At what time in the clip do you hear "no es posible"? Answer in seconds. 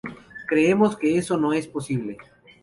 1.37-2.17